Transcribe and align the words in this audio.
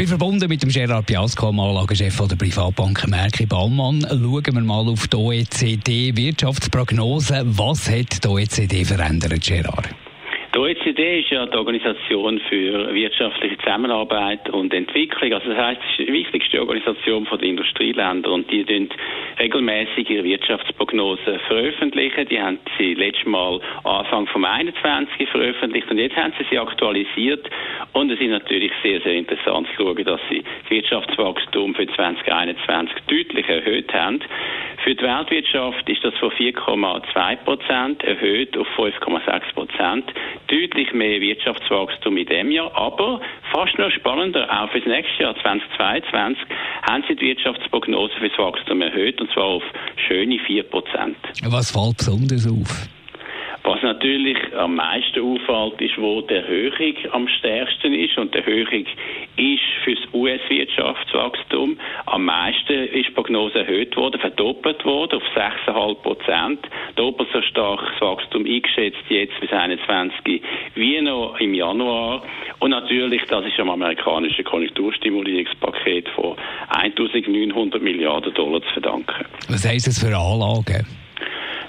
bin 0.00 0.08
verbunden 0.08 0.48
mit 0.48 0.62
dem 0.62 0.70
Gerard 0.70 1.04
Piasco, 1.04 1.50
Anlagechef 1.50 2.26
der 2.26 2.34
Privatbank 2.34 3.06
Merki 3.06 3.44
Baumann. 3.44 4.00
Schauen 4.08 4.46
wir 4.46 4.62
mal 4.62 4.88
auf 4.88 5.06
die 5.08 5.16
OECD-Wirtschaftsprognose. 5.18 7.42
Was 7.44 7.90
hat 7.90 8.24
die 8.24 8.28
OECD 8.28 8.86
verändert, 8.86 9.42
Gerard? 9.42 9.90
Die 10.52 10.58
OECD 10.58 11.20
ist 11.20 11.30
ja 11.30 11.46
die 11.46 11.56
Organisation 11.56 12.40
für 12.48 12.92
wirtschaftliche 12.92 13.56
Zusammenarbeit 13.58 14.50
und 14.50 14.74
Entwicklung. 14.74 15.32
Also 15.32 15.50
das 15.50 15.56
heißt, 15.56 15.80
es 15.80 16.00
ist 16.00 16.08
die 16.08 16.12
wichtigste 16.12 16.58
Organisation 16.58 17.24
der 17.30 17.42
Industrieländer 17.48 18.32
und 18.32 18.50
die 18.50 18.64
tun 18.64 18.88
regelmäßig 19.38 20.10
ihre 20.10 20.24
Wirtschaftsprognosen 20.24 21.38
veröffentlichen. 21.46 22.28
Die 22.28 22.40
haben 22.40 22.58
sie 22.76 22.94
letztes 22.94 23.26
Mal 23.26 23.60
Anfang 23.84 24.26
vom 24.26 24.44
21. 24.44 25.28
veröffentlicht 25.28 25.88
und 25.88 25.98
jetzt 25.98 26.16
haben 26.16 26.32
sie 26.36 26.44
sie 26.50 26.58
aktualisiert 26.58 27.48
und 27.92 28.10
es 28.10 28.18
ist 28.18 28.30
natürlich 28.30 28.72
sehr, 28.82 29.00
sehr 29.02 29.14
interessant 29.14 29.68
zu 29.68 29.84
schauen, 29.84 30.04
dass 30.04 30.20
sie 30.28 30.42
das 30.42 30.70
Wirtschaftswachstum 30.70 31.76
für 31.76 31.86
2021 31.86 32.96
deutlich 33.06 33.48
erhöht 33.48 33.94
haben. 33.94 34.18
Für 34.82 34.94
die 34.94 35.04
Weltwirtschaft 35.04 35.88
ist 35.88 36.02
das 36.02 36.14
von 36.18 36.30
4,2 36.30 37.36
Prozent 37.44 38.02
erhöht 38.02 38.56
auf 38.56 38.66
5,6 38.76 39.54
Prozent. 39.54 40.12
Deutlich 40.50 40.92
mehr 40.92 41.20
Wirtschaftswachstum 41.20 42.16
in 42.16 42.26
dem 42.26 42.50
Jahr, 42.50 42.74
aber 42.76 43.20
fast 43.52 43.78
noch 43.78 43.90
spannender, 43.92 44.48
auch 44.50 44.70
für 44.70 44.80
das 44.80 44.88
nächste 44.88 45.22
Jahr 45.22 45.36
2022 45.40 46.42
haben 46.82 47.04
sie 47.08 47.14
die 47.14 47.26
Wirtschaftsprognose 47.26 48.14
für 48.18 48.28
das 48.28 48.38
Wachstum 48.38 48.82
erhöht 48.82 49.20
und 49.20 49.30
zwar 49.32 49.44
auf 49.44 49.62
schöne 50.08 50.38
4 50.40 50.64
Prozent. 50.64 51.16
Was 51.46 51.70
fällt 51.70 51.98
besonders 51.98 52.46
auf? 52.46 52.99
Was 53.80 53.94
natürlich 53.94 54.36
am 54.54 54.74
meisten 54.74 55.20
auffällt, 55.20 55.80
ist, 55.80 55.96
wo 55.96 56.20
die 56.20 56.34
Erhöhung 56.34 56.94
am 57.12 57.26
stärksten 57.26 57.94
ist. 57.94 58.18
Und 58.18 58.34
die 58.34 58.38
Erhöhung 58.38 58.84
ist 59.36 59.62
für 59.84 59.94
das 59.94 60.04
US-Wirtschaftswachstum 60.12 61.78
am 62.04 62.24
meisten 62.26 62.88
ist 62.88 63.08
die 63.08 63.12
Prognose 63.12 63.60
erhöht 63.60 63.96
worden, 63.96 64.20
verdoppelt 64.20 64.84
worden 64.84 65.16
auf 65.16 65.22
6,5 65.34 65.94
Prozent. 66.02 66.60
Doppelt 66.96 67.30
so 67.32 67.40
starkes 67.40 67.98
Wachstum 68.02 68.44
eingeschätzt 68.44 69.00
jetzt 69.08 69.40
bis 69.40 69.48
2021 69.48 70.42
wie 70.74 71.00
noch 71.00 71.40
im 71.40 71.54
Januar. 71.54 72.22
Und 72.58 72.70
natürlich, 72.72 73.22
das 73.30 73.46
ist 73.46 73.58
am 73.58 73.70
amerikanischen 73.70 74.44
Konjunkturstimulierungspaket 74.44 76.06
von 76.10 76.36
1900 76.68 77.80
Milliarden 77.80 78.34
Dollar 78.34 78.60
zu 78.60 78.72
verdanken. 78.74 79.24
Was 79.48 79.66
heisst 79.66 79.86
das 79.86 79.98
für 79.98 80.14
Anlagen? 80.14 80.99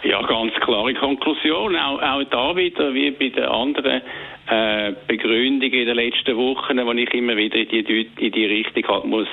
Ja, 0.04 0.22
ganz 0.24 0.54
klare 0.56 0.94
Konklusion. 0.96 1.76
Auch, 1.76 2.02
auch 2.02 2.24
da 2.24 2.56
wieder, 2.56 2.94
wie 2.94 3.12
bei 3.12 3.30
den 3.30 3.46
anderen 3.46 4.02
äh, 4.50 4.94
Begründungen 5.08 5.74
in 5.74 5.86
den 5.86 5.96
letzten 5.96 6.36
Wochen, 6.36 6.86
wo 6.86 6.92
ich 6.92 7.14
immer 7.14 7.38
wieder 7.38 7.58
in 7.58 7.86
die, 7.86 8.08
in 8.18 8.32
die 8.32 8.46
Richtung 8.46 8.88
halt 8.88 9.06
muss 9.06 9.28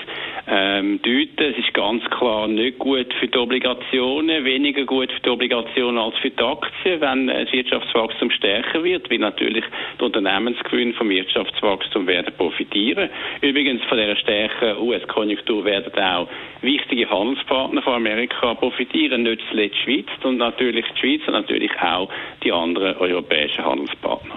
ähm, 0.46 1.00
deuten. 1.02 1.52
Es 1.52 1.58
ist 1.58 1.74
ganz 1.74 2.04
klar 2.10 2.46
nicht 2.48 2.78
gut 2.78 3.12
für 3.14 3.28
die 3.28 3.38
Obligationen, 3.38 4.44
weniger 4.44 4.84
gut 4.84 5.10
für 5.12 5.20
die 5.20 5.30
Obligationen 5.30 5.98
als 5.98 6.16
für 6.18 6.30
die 6.30 6.42
Aktien, 6.42 7.00
wenn 7.00 7.26
das 7.26 7.52
Wirtschaftswachstum 7.52 8.30
stärker 8.30 8.84
wird, 8.84 9.10
weil 9.10 9.18
natürlich 9.18 9.64
die 9.98 10.04
Unternehmensgewinne 10.04 10.94
vom 10.94 11.08
Wirtschaftswachstum 11.08 12.06
werden 12.06 12.32
profitieren. 12.36 13.10
Übrigens 13.40 13.82
von 13.84 13.98
der 13.98 14.16
stärkeren 14.16 14.78
US-Konjunktur 14.78 15.64
werden 15.64 15.92
auch 15.98 16.28
wichtige 16.62 17.08
Handelspartner 17.10 17.82
von 17.82 17.94
Amerika 17.94 18.54
profitieren, 18.54 19.22
nicht 19.22 19.42
zuletzt 19.50 19.76
die 19.86 20.04
Schweiz 20.04 20.24
und 20.24 20.38
natürlich 20.38 20.84
die 20.94 21.00
Schweiz 21.00 21.26
und 21.26 21.34
natürlich 21.34 21.72
auch 21.80 22.08
die 22.42 22.52
anderen 22.52 22.96
europäischen 22.96 23.64
Handelspartner. 23.64 24.36